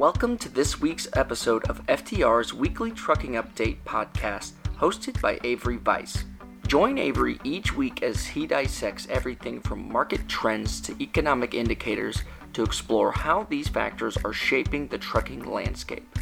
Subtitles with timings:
[0.00, 6.24] Welcome to this week's episode of FTR's weekly trucking update podcast, hosted by Avery Vise.
[6.66, 12.22] Join Avery each week as he dissects everything from market trends to economic indicators
[12.54, 16.18] to explore how these factors are shaping the trucking landscape.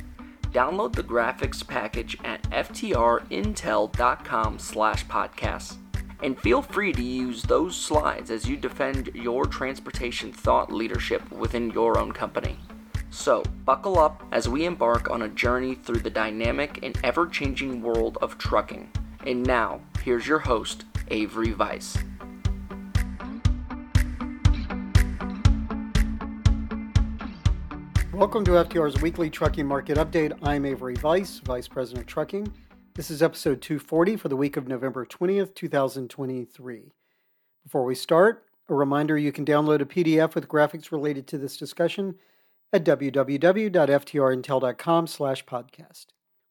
[0.50, 5.76] Download the graphics package at ftrintel.com slash podcasts.
[6.24, 11.70] And feel free to use those slides as you defend your transportation thought leadership within
[11.70, 12.58] your own company.
[13.20, 17.82] So, buckle up as we embark on a journey through the dynamic and ever changing
[17.82, 18.92] world of trucking.
[19.26, 21.98] And now, here's your host, Avery Vise.
[28.12, 30.38] Welcome to FTR's weekly trucking market update.
[30.44, 32.46] I'm Avery Vise, Vice President of Trucking.
[32.94, 36.92] This is episode 240 for the week of November 20th, 2023.
[37.64, 41.56] Before we start, a reminder you can download a PDF with graphics related to this
[41.56, 42.14] discussion
[42.72, 46.06] at www.ftrintel.com slash podcast.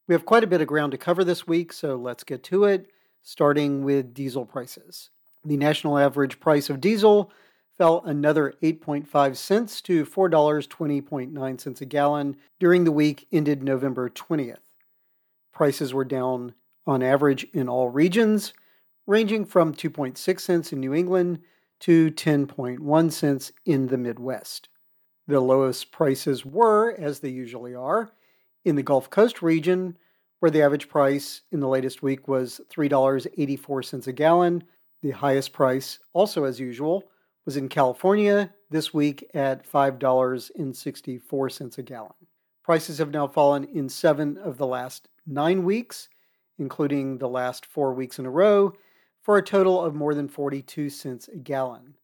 [0.06, 2.64] We have quite a bit of ground to cover this week, so let's get to
[2.64, 2.90] it,
[3.22, 5.10] starting with diesel prices.
[5.44, 7.30] The national average price of diesel
[7.76, 14.56] fell another 8.5 cents to $4.20.9 a gallon during the week ended November 20th.
[15.52, 16.54] Prices were down
[16.86, 18.52] on average in all regions,
[19.06, 21.40] ranging from 2.6 cents in New England
[21.80, 24.68] to 10.1 cents in the Midwest.
[25.28, 28.10] The lowest prices were, as they usually are,
[28.64, 29.98] in the Gulf Coast region,
[30.40, 34.64] where the average price in the latest week was $3.84 a gallon.
[35.02, 37.10] The highest price, also as usual,
[37.44, 42.14] was in California this week at $5.64 a gallon.
[42.62, 46.08] Prices have now fallen in seven of the last nine weeks,
[46.58, 48.72] including the last four weeks in a row,
[49.20, 51.96] for a total of more than 42 cents a gallon.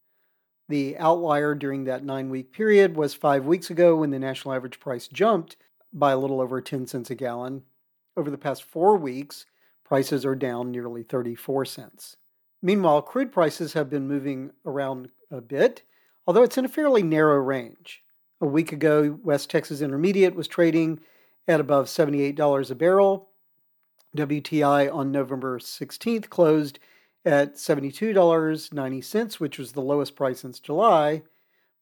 [0.68, 4.80] The outlier during that nine week period was five weeks ago when the national average
[4.80, 5.56] price jumped
[5.92, 7.62] by a little over 10 cents a gallon.
[8.16, 9.44] Over the past four weeks,
[9.84, 12.16] prices are down nearly 34 cents.
[12.62, 15.82] Meanwhile, crude prices have been moving around a bit,
[16.26, 18.02] although it's in a fairly narrow range.
[18.40, 21.00] A week ago, West Texas Intermediate was trading
[21.46, 23.28] at above $78 a barrel.
[24.16, 26.78] WTI on November 16th closed
[27.24, 31.22] at $72.90, which was the lowest price since July.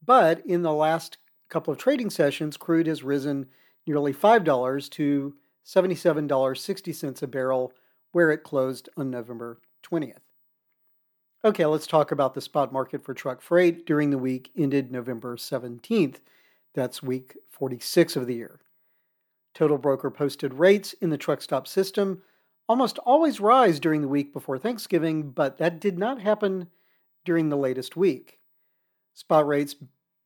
[0.05, 3.47] But in the last couple of trading sessions, crude has risen
[3.87, 5.35] nearly $5 to
[5.67, 7.73] $77.60 a barrel,
[8.13, 10.19] where it closed on November 20th.
[11.45, 15.37] Okay, let's talk about the spot market for truck freight during the week ended November
[15.37, 16.19] 17th.
[16.75, 18.61] That's week 46 of the year.
[19.55, 22.23] Total broker posted rates in the Truckstop system
[22.73, 26.69] almost always rise during the week before Thanksgiving, but that did not happen
[27.23, 28.39] during the latest week.
[29.13, 29.77] Spot rates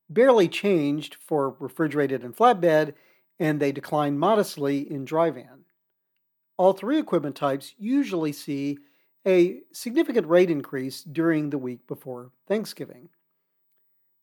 [0.09, 2.95] barely changed for refrigerated and flatbed,
[3.41, 5.65] and they declined modestly in dry van.
[6.57, 8.79] All three equipment types usually see
[9.27, 13.09] a significant rate increase during the week before Thanksgiving.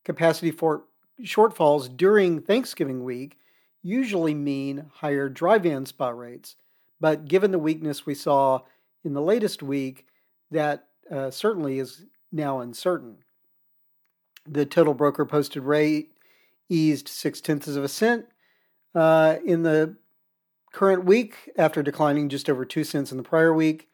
[0.06, 0.86] Capacity for
[1.22, 3.38] shortfalls during Thanksgiving week
[3.82, 6.56] usually mean higher dry van spot rates,
[7.04, 8.62] but given the weakness we saw
[9.04, 10.08] in the latest week,
[10.52, 13.18] that uh, certainly is now uncertain.
[14.48, 16.14] The total broker posted rate
[16.70, 18.28] eased six tenths of a cent
[18.96, 19.98] uh, in the
[20.72, 23.90] current week after declining just over two cents in the prior week.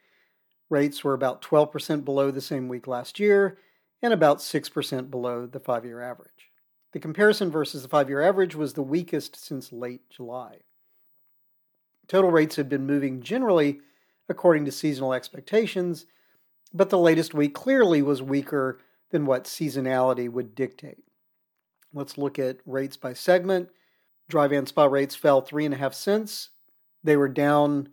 [0.70, 3.58] Rates were about 12% below the same week last year
[4.04, 6.52] and about 6% below the five year average.
[6.92, 10.60] The comparison versus the five year average was the weakest since late July.
[12.10, 13.80] Total rates had been moving generally
[14.28, 16.06] according to seasonal expectations,
[16.74, 18.80] but the latest week clearly was weaker
[19.12, 21.04] than what seasonality would dictate.
[21.94, 23.70] Let's look at rates by segment.
[24.28, 26.50] Dry van spot rates fell 3.5 cents.
[27.04, 27.90] They were down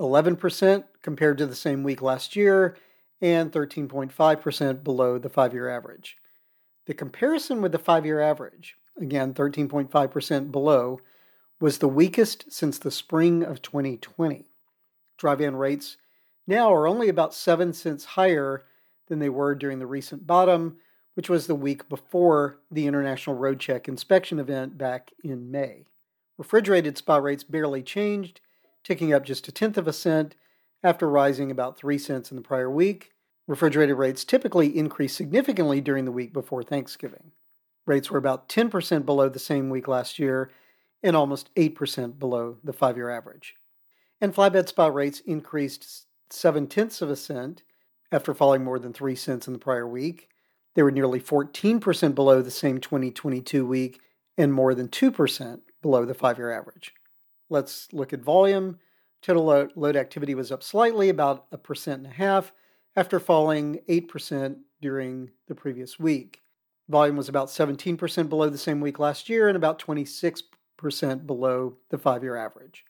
[0.00, 2.76] 11% compared to the same week last year
[3.20, 6.16] and 13.5% below the five year average.
[6.86, 11.00] The comparison with the five year average, again 13.5% below,
[11.60, 14.46] was the weakest since the spring of 2020.
[15.16, 15.96] Dry van rates
[16.46, 18.64] now are only about 7 cents higher
[19.08, 20.76] than they were during the recent bottom,
[21.14, 25.86] which was the week before the International Roadcheck inspection event back in May.
[26.36, 28.40] Refrigerated spot rates barely changed
[28.82, 30.34] ticking up just a tenth of a cent
[30.82, 33.12] after rising about 3 cents in the prior week.
[33.46, 37.32] Refrigerated rates typically increase significantly during the week before Thanksgiving.
[37.86, 40.50] Rates were about 10% below the same week last year
[41.04, 43.54] and almost 8% below the five year average.
[44.20, 47.62] And flatbed spot rates increased 7 tenths of a cent
[48.10, 50.30] after falling more than 3 cents in the prior week.
[50.74, 54.00] They were nearly 14% below the same 2022 week
[54.36, 56.94] and more than 2% below the five year average.
[57.50, 58.78] Let's look at volume.
[59.22, 62.52] Total load, load activity was up slightly, about a percent and a half,
[62.96, 66.40] after falling 8% during the previous week.
[66.88, 70.42] Volume was about 17% below the same week last year and about 26%
[70.76, 72.84] below the five year average.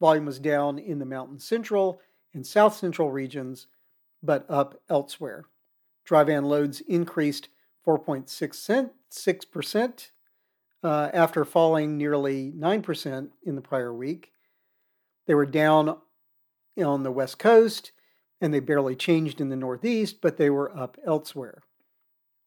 [0.00, 2.00] Volume was down in the Mountain Central
[2.32, 3.66] and South Central regions,
[4.22, 5.46] but up elsewhere.
[6.04, 7.48] Dry van loads increased
[7.86, 10.10] 4.6%
[10.82, 14.32] uh, after falling nearly 9% in the prior week.
[15.26, 15.98] They were down
[16.82, 17.92] on the West Coast
[18.40, 21.62] and they barely changed in the Northeast, but they were up elsewhere.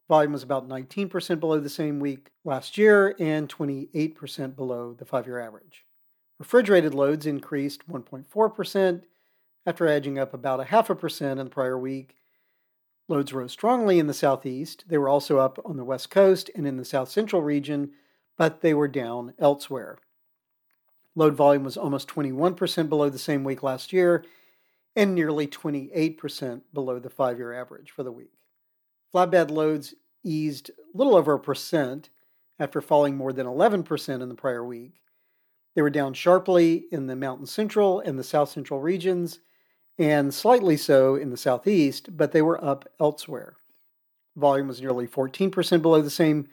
[0.10, 5.26] Volume was about 19% below the same week last year and 28% below the five
[5.26, 5.86] year average.
[6.40, 9.04] Refrigerated loads increased 1.4%
[9.66, 12.16] after edging up about a half a percent in the prior week.
[13.08, 14.86] Loads rose strongly in the southeast.
[14.88, 17.92] They were also up on the west coast and in the south central region,
[18.38, 20.00] but they were down elsewhere.
[21.16, 24.26] Load volume was almost 21% below the same week last year
[24.96, 28.32] and nearly 28% below the five year average for the week.
[29.14, 29.94] Flatbed loads
[30.24, 32.10] eased a little over a percent
[32.60, 35.02] after falling more than 11% in the prior week.
[35.76, 39.40] They were down sharply in the Mountain Central and the South Central regions,
[39.98, 43.58] and slightly so in the Southeast, but they were up elsewhere.
[44.36, 46.48] Volume was nearly 14% below the same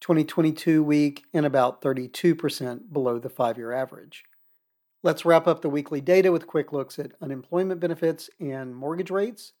[0.00, 4.24] 2022 week and about 32% below the five year average.
[5.02, 9.52] Let's wrap up the weekly data with quick looks at unemployment benefits and mortgage rates.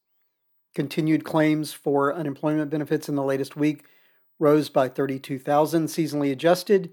[0.76, 3.86] Continued claims for unemployment benefits in the latest week
[4.38, 6.92] rose by 32,000 seasonally adjusted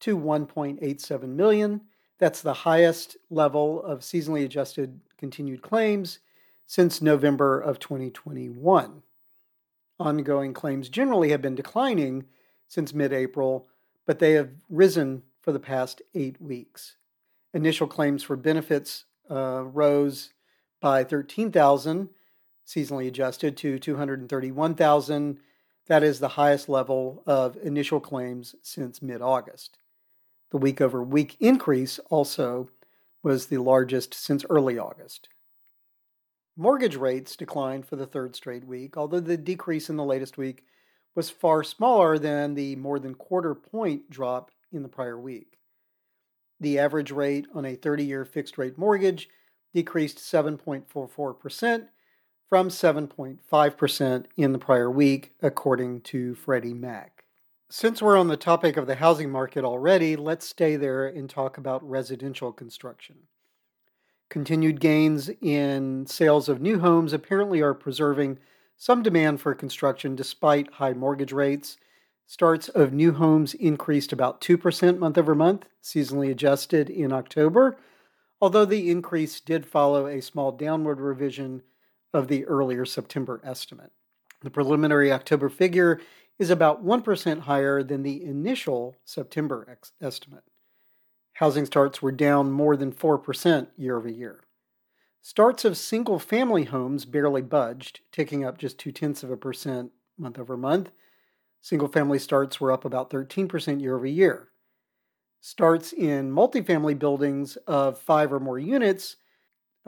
[0.00, 1.82] to 1.87 million.
[2.16, 6.20] That's the highest level of seasonally adjusted continued claims
[6.66, 9.02] since November of 2021.
[10.00, 12.24] Ongoing claims generally have been declining
[12.66, 13.68] since mid April,
[14.06, 16.96] but they have risen for the past eight weeks.
[17.52, 20.30] Initial claims for benefits uh, rose
[20.80, 22.08] by 13,000
[22.68, 25.40] seasonally adjusted to 231,000.
[25.86, 29.78] That is the highest level of initial claims since mid August.
[30.50, 32.68] The week over week increase also
[33.22, 35.28] was the largest since early August.
[36.56, 40.64] Mortgage rates declined for the third straight week, although the decrease in the latest week
[41.14, 45.58] was far smaller than the more than quarter point drop in the prior week.
[46.60, 49.28] The average rate on a 30 year fixed rate mortgage
[49.72, 51.88] decreased 7.44%
[52.48, 57.24] from 7.5% in the prior week, according to Freddie Mac.
[57.70, 61.58] Since we're on the topic of the housing market already, let's stay there and talk
[61.58, 63.16] about residential construction.
[64.30, 68.38] Continued gains in sales of new homes apparently are preserving
[68.78, 71.76] some demand for construction despite high mortgage rates.
[72.26, 77.76] Starts of new homes increased about 2% month over month, seasonally adjusted in October,
[78.40, 81.62] although the increase did follow a small downward revision
[82.12, 83.92] of the earlier September estimate.
[84.42, 86.00] The preliminary October figure
[86.38, 90.44] is about 1% higher than the initial September ex- estimate.
[91.34, 94.44] Housing starts were down more than 4% year over year.
[95.20, 99.90] Starts of single family homes barely budged, ticking up just two tenths of a percent
[100.16, 100.90] month over month.
[101.60, 104.48] Single family starts were up about 13% year over year.
[105.40, 109.16] Starts in multifamily buildings of five or more units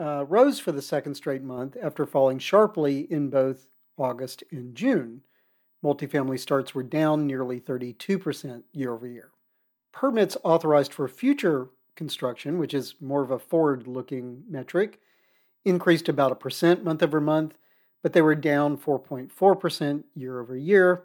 [0.01, 3.67] uh, rose for the second straight month after falling sharply in both
[3.97, 5.21] August and June.
[5.83, 9.29] Multifamily starts were down nearly 32% year over year.
[9.91, 14.99] Permits authorized for future construction, which is more of a forward looking metric,
[15.65, 17.57] increased about a percent month over month,
[18.01, 21.03] but they were down 4.4% year over year.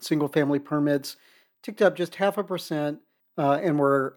[0.00, 1.16] Single family permits
[1.62, 3.00] ticked up just half a percent
[3.36, 4.16] uh, and were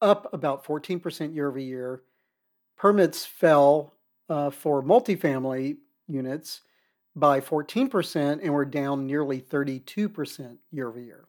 [0.00, 2.02] up about 14% year over year
[2.76, 3.94] permits fell
[4.28, 5.76] uh, for multifamily
[6.08, 6.62] units
[7.16, 11.28] by 14% and were down nearly 32% year over year.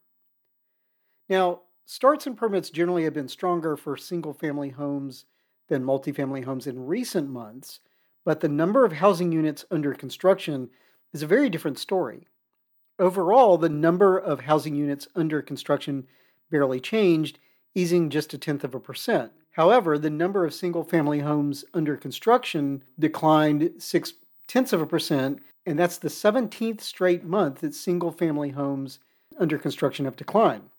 [1.29, 5.25] Now, starts and permits generally have been stronger for single family homes
[5.67, 7.79] than multifamily homes in recent months,
[8.23, 10.69] but the number of housing units under construction
[11.13, 12.27] is a very different story.
[12.97, 16.07] Overall, the number of housing units under construction
[16.49, 17.39] barely changed,
[17.73, 19.31] easing just a tenth of a percent.
[19.55, 24.11] However, the number of single family homes under construction declined six
[24.47, 28.99] tenths of a percent, and that's the 17th straight month that single family homes
[29.39, 30.69] under construction have declined.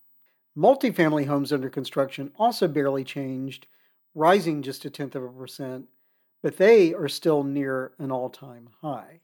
[0.54, 3.66] Multifamily homes under construction also barely changed,
[4.14, 5.86] rising just a tenth of a percent,
[6.42, 9.20] but they are still near an all time high.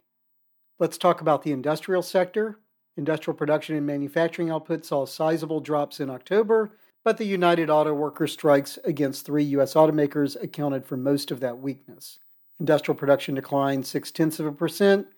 [0.78, 2.58] Let's talk about the industrial sector.
[2.96, 6.72] Industrial production and manufacturing output saw sizable drops in October,
[7.04, 9.74] but the United Auto Workers strikes against three U.S.
[9.74, 12.18] automakers accounted for most of that weakness.
[12.60, 15.08] Industrial production declined six tenths of a percent.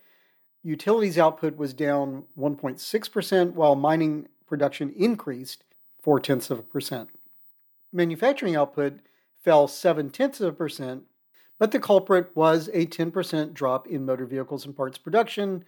[0.63, 5.63] Utilities output was down 1.6%, while mining production increased
[6.01, 7.11] four tenths of a percent.
[7.93, 9.01] Manufacturing output
[9.43, 11.03] fell seven tenths of a percent,
[11.59, 15.65] but the culprit was a 10% drop in motor vehicles and parts production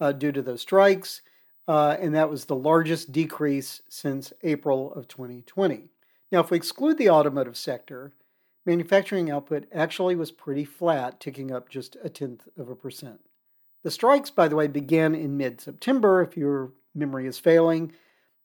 [0.00, 1.22] uh, due to those strikes
[1.66, 5.88] uh, and that was the largest decrease since April of 2020.
[6.30, 8.12] Now, if we exclude the automotive sector,
[8.66, 13.20] manufacturing output actually was pretty flat, ticking up just a tenth of a percent.
[13.82, 17.92] The strikes, by the way, began in mid September, if your memory is failing.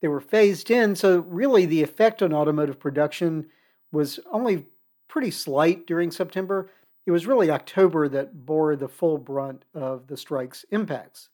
[0.02, 3.48] They were phased in, so really the effect on automotive production
[3.92, 4.66] was only
[5.08, 6.70] pretty slight during September.
[7.06, 11.30] It was really October that bore the full brunt of the strike's impacts.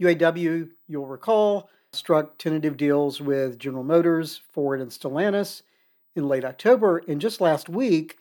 [0.00, 5.62] UAW, you'll recall, struck tentative deals with General Motors, Ford, and Stellantis
[6.14, 7.02] in late October.
[7.08, 8.18] And just last week,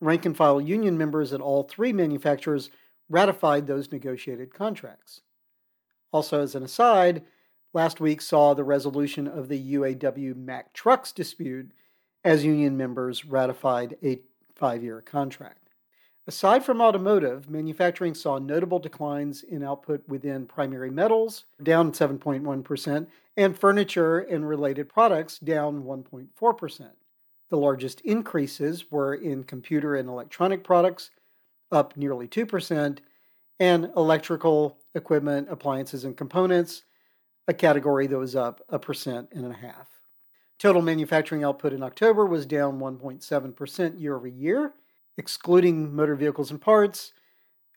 [0.00, 2.70] rank and file union members at all three manufacturers
[3.08, 5.20] ratified those negotiated contracts.
[6.12, 7.22] Also, as an aside,
[7.72, 11.70] last week saw the resolution of the UAW Mack Trucks dispute
[12.24, 14.20] as union members ratified a
[14.54, 15.61] five year contract.
[16.24, 23.58] Aside from automotive, manufacturing saw notable declines in output within primary metals, down 7.1%, and
[23.58, 26.90] furniture and related products, down 1.4%.
[27.50, 31.10] The largest increases were in computer and electronic products,
[31.72, 32.98] up nearly 2%,
[33.58, 36.84] and electrical equipment, appliances, and components,
[37.48, 39.88] a category that was up a percent and a half.
[40.60, 44.74] Total manufacturing output in October was down 1.7% year over year
[45.18, 47.12] Excluding motor vehicles and parts,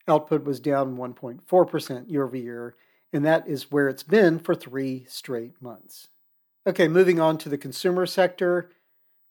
[0.08, 2.76] output was down 1.4% year over year,
[3.12, 6.10] and that is where it's been for three straight months.
[6.68, 8.72] Okay, moving on to the consumer sector.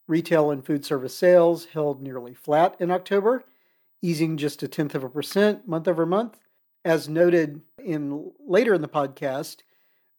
[0.07, 3.45] Retail and food service sales held nearly flat in October,
[4.03, 6.39] easing just a tenth of a percent month over month.
[6.85, 9.63] As noted in later in the podcast,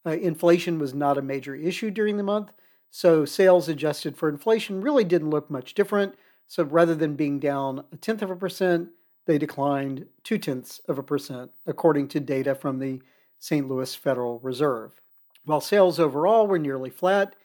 [0.06, 2.52] uh, inflation was not a major issue during the month,
[2.90, 6.16] so sales adjusted for inflation really didn't look much different
[6.48, 8.90] so rather than being down a tenth of a percent,
[9.26, 13.02] they declined two tenths of a percent, according to data from the
[13.40, 13.68] St.
[13.68, 15.02] Louis Federal Reserve.
[15.46, 17.36] While sales overall were nearly flat,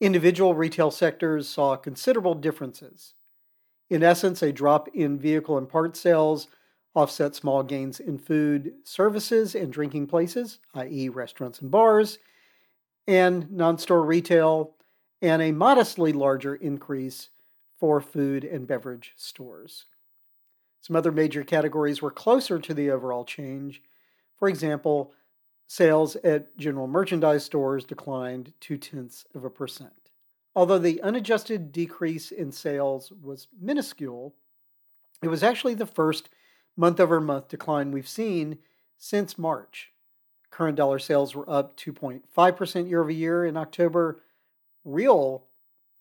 [0.00, 3.14] individual retail sectors saw considerable differences.
[3.88, 6.48] In essence, a drop in vehicle and parts sales
[6.94, 12.18] offset small gains in food services and drinking places, i.e., restaurants and bars,
[13.06, 14.74] and non store retail,
[15.20, 17.30] and a modestly larger increase
[17.82, 19.86] for food and beverage stores.
[20.82, 23.82] Some other major categories were closer to the overall change.
[24.38, 25.12] For example,
[25.66, 30.10] sales at general merchandise stores declined two tenths of a percent.
[30.54, 34.36] Although the unadjusted decrease in sales was minuscule,
[35.20, 36.28] it was actually the first
[36.76, 38.58] month over month decline we've seen
[38.96, 39.90] since March.
[40.50, 44.20] Current dollar sales were up 2.5% year over year in October.
[44.84, 45.48] Real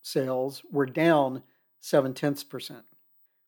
[0.03, 1.41] sales were down
[1.81, 2.85] 7 tenths percent.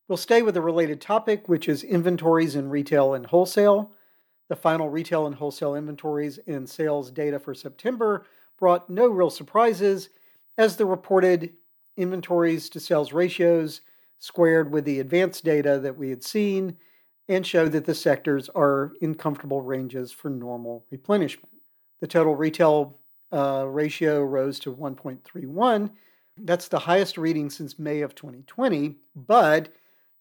[0.07, 3.91] We'll stay with a related topic, which is inventories in retail and wholesale.
[4.49, 8.25] The final retail and wholesale inventories and sales data for September
[8.59, 10.09] brought no real surprises,
[10.57, 11.53] as the reported
[11.95, 13.81] inventories to sales ratios
[14.19, 16.77] squared with the advanced data that we had seen
[17.27, 21.53] and showed that the sectors are in comfortable ranges for normal replenishment.
[22.01, 22.99] The total retail
[23.31, 25.91] uh, ratio rose to 1.31
[26.37, 29.69] that's the highest reading since May of 2020, but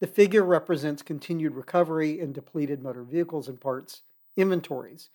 [0.01, 4.03] the figure represents continued recovery in depleted motor vehicles and parts
[4.37, 5.11] inventories.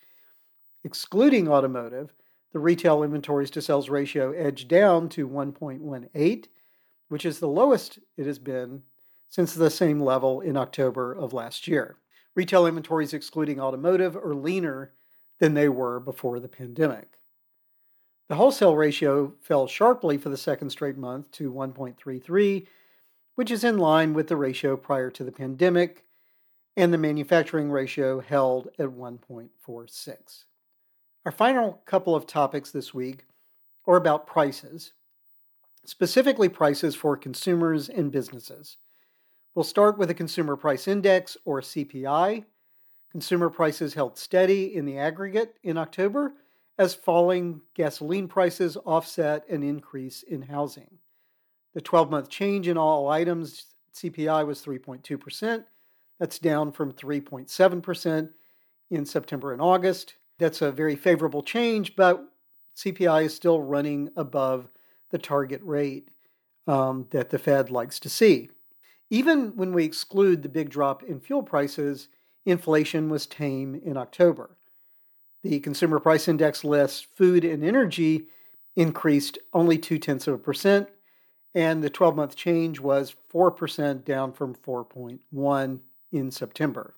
[0.84, 2.12] Excluding automotive,
[2.52, 6.46] the retail inventories to sales ratio edged down to 1.18,
[7.08, 8.82] which is the lowest it has been
[9.28, 11.96] since the same level in October of last year.
[12.34, 14.92] Retail inventories excluding automotive are leaner
[15.38, 17.17] than they were before the pandemic.
[18.28, 22.66] The wholesale ratio fell sharply for the second straight month to 1.33,
[23.36, 26.04] which is in line with the ratio prior to the pandemic,
[26.76, 30.44] and the manufacturing ratio held at 1.46.
[31.24, 33.24] Our final couple of topics this week
[33.86, 34.92] are about prices,
[35.86, 38.76] specifically prices for consumers and businesses.
[39.54, 42.44] We'll start with the Consumer Price Index, or CPI.
[43.10, 46.34] Consumer prices held steady in the aggregate in October
[46.78, 50.98] as falling gasoline prices offset an increase in housing.
[51.74, 55.64] The 12 month change in all items CPI was 3.2%.
[56.18, 58.30] That's down from 3.7%
[58.90, 60.14] in September and August.
[60.38, 62.24] That's a very favorable change, but
[62.76, 64.70] CPI is still running above
[65.10, 66.10] the target rate.
[66.68, 68.50] um, that the Fed likes to see.
[69.10, 72.08] Even when we exclude the big drop in fuel prices,
[72.44, 74.57] inflation was tame in October.
[75.42, 78.26] The Consumer Price Index lists food and energy
[78.74, 80.88] increased only two tenths of a percent,
[81.54, 85.80] and the 12 month change was 4% down from 4.1
[86.12, 86.94] in September.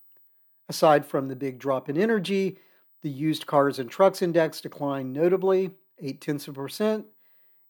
[0.68, 2.58] Aside from the big drop in energy,
[3.02, 7.06] the used cars and trucks index declined notably, 8 tenths of a percent,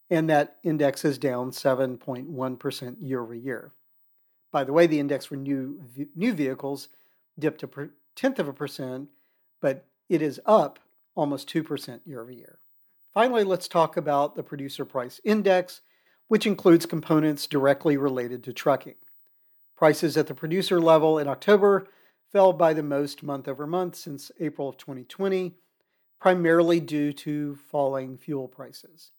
[0.09, 3.73] and that index is down 7.1% year over year.
[4.51, 5.81] By the way, the index for new,
[6.17, 6.89] new vehicles
[7.39, 9.09] dipped a per, tenth of a percent,
[9.61, 10.81] but it is up
[11.15, 12.59] almost 2% year over year.
[13.15, 15.81] Finally, let's talk about the producer price index,
[16.29, 18.97] which includes components directly related to trucking.
[19.77, 21.87] Prices at the producer level in October
[22.31, 25.55] fell by the most month over month since April of 2020,
[26.21, 29.13] primarily due to falling fuel prices.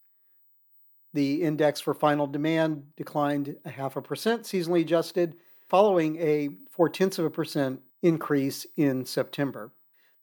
[1.14, 5.36] The index for final demand declined a half a percent seasonally adjusted,
[5.68, 9.72] following a four tenths of a percent increase in September.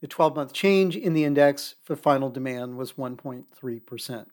[0.02, 4.26] The 12 month change in the index for final demand was 1.3%.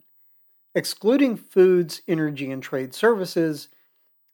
[0.75, 3.69] Excluding foods, energy, and trade services,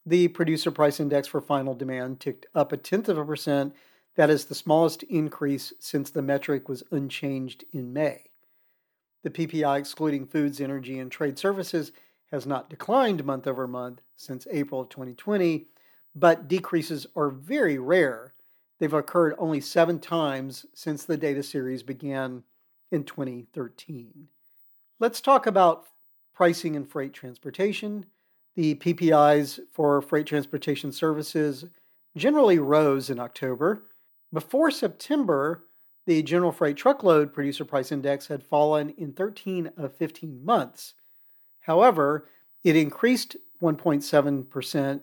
[0.05, 3.75] the producer price index for final demand ticked up a tenth of a percent.
[4.17, 8.25] That is the smallest increase since the metric was unchanged in May.
[9.23, 11.93] The PPI, excluding foods, energy, and trade services,
[12.33, 15.69] has not declined month over month since April of 2020,
[16.15, 18.32] but decreases are very rare.
[18.83, 22.43] They've occurred only seven times since the data series began
[22.91, 24.27] in 2013.
[24.99, 25.87] Let's talk about
[26.35, 28.07] pricing and freight transportation.
[28.57, 31.67] The PPIs for freight transportation services
[32.17, 33.85] generally rose in October.
[34.33, 35.63] Before September,
[36.05, 40.95] the general freight truckload producer price index had fallen in 13 of 15 months.
[41.61, 42.27] However,
[42.65, 45.03] it increased 1.7%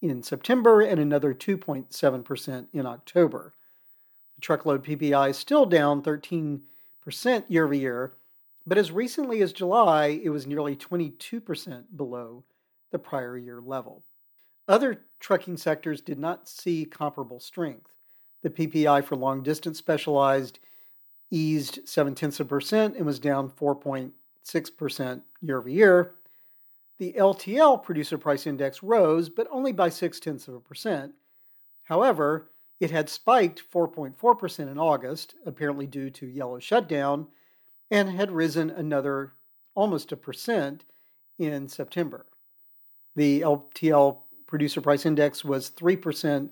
[0.00, 3.54] in September and another 2.7% in October.
[4.36, 6.60] The truckload PPI is still down 13%
[7.48, 8.12] year over year,
[8.66, 12.44] but as recently as July, it was nearly 22% below
[12.90, 14.04] the prior year level.
[14.68, 17.90] Other trucking sectors did not see comparable strength.
[18.42, 20.60] The PPI for long distance specialized
[21.30, 24.12] eased 7 tenths of percent and was down 4.8
[24.44, 26.14] 6% year over year.
[27.00, 31.14] The LTL producer price index rose, but only by 6 tenths of a percent.
[31.84, 37.28] However, it had spiked 4.4% in August, apparently due to yellow shutdown,
[37.90, 39.32] and had risen another
[39.74, 40.84] almost a percent
[41.38, 42.26] in September.
[43.16, 46.50] The LTL producer price index was 3%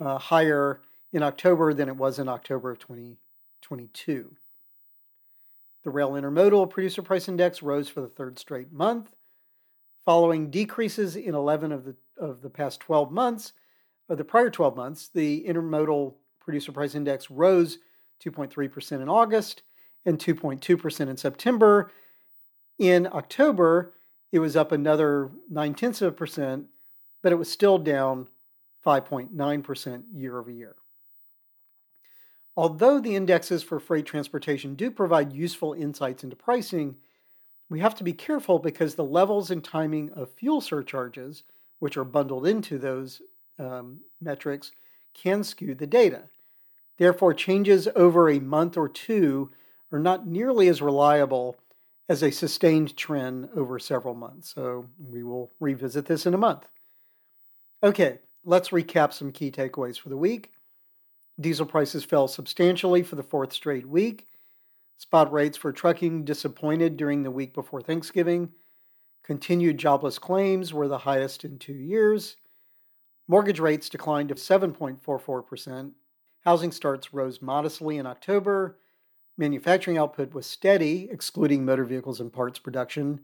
[0.00, 0.80] uh, higher
[1.12, 4.34] in October than it was in October of 2022.
[5.82, 9.10] The rail intermodal producer price index rose for the third straight month,
[10.04, 13.52] following decreases in 11 of the of the past 12 months.
[14.08, 17.78] Of the prior 12 months, the intermodal producer price index rose
[18.22, 19.62] 2.3% in August
[20.04, 21.90] and 2.2% in September.
[22.78, 23.94] In October,
[24.30, 26.66] it was up another 9 tenths of a percent,
[27.22, 28.28] but it was still down
[28.84, 30.76] 5.9% year over year.
[32.56, 36.96] Although the indexes for freight transportation do provide useful insights into pricing,
[37.68, 41.44] we have to be careful because the levels and timing of fuel surcharges,
[41.78, 43.22] which are bundled into those
[43.58, 44.72] um, metrics,
[45.14, 46.24] can skew the data.
[46.98, 49.50] Therefore, changes over a month or two
[49.90, 51.56] are not nearly as reliable
[52.08, 54.52] as a sustained trend over several months.
[54.54, 56.68] So we will revisit this in a month.
[57.82, 60.52] Okay, let's recap some key takeaways for the week.
[61.40, 64.26] Diesel prices fell substantially for the fourth straight week.
[64.96, 68.50] Spot rates for trucking disappointed during the week before Thanksgiving.
[69.22, 72.36] Continued jobless claims were the highest in two years.
[73.26, 75.92] Mortgage rates declined to 7.44%.
[76.44, 78.78] Housing starts rose modestly in October.
[79.38, 83.20] Manufacturing output was steady, excluding motor vehicles and parts production.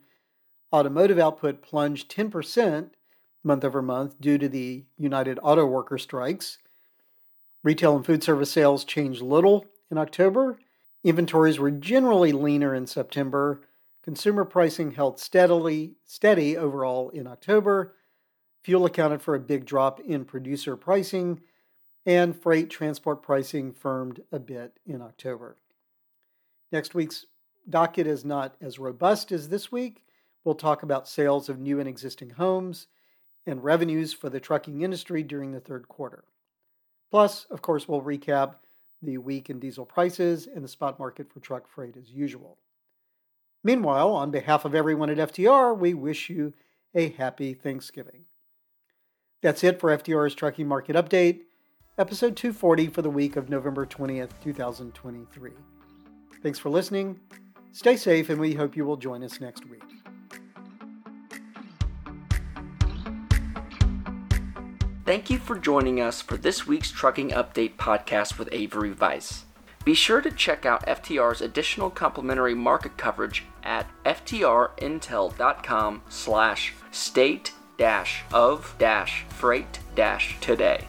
[0.73, 2.91] Automotive output plunged 10%
[3.45, 6.59] month over month due to the United Auto Worker strikes.
[7.63, 10.59] Retail and food service sales changed little in October.
[11.03, 13.63] Inventories were generally leaner in September.
[14.03, 17.95] Consumer pricing held steadily steady overall in October.
[18.65, 21.41] Fuel accounted for a big drop in producer pricing,
[22.05, 25.57] and freight transport pricing firmed a bit in October.
[26.73, 27.27] Next week's
[27.69, 30.03] docket is not as robust as this week.
[30.45, 32.87] We'll talk about sales of new and existing homes
[33.47, 36.25] and revenues for the trucking industry during the third quarter.
[37.11, 38.57] Plus, of course, we'll recap
[39.03, 42.59] the week in diesel prices and the spot market for truck freight as usual.
[43.63, 46.55] Meanwhile, on behalf of everyone at FTR, we wish you
[46.95, 48.25] a happy Thanksgiving.
[49.43, 51.41] That's it for FTR's Trucking Market Update,
[51.99, 55.51] episode 240 for the week of November 20th, 2023.
[56.43, 57.21] Thanks for listening.
[57.73, 59.90] Stay safe, and we hope you will join us next week.
[65.11, 69.45] Thank you for joining us for this week's Trucking Update podcast with Avery Vise.
[69.85, 78.23] Be sure to check out FTR's additional complimentary market coverage at ftrintel.com slash state dash
[78.33, 80.87] of dash freight dash today.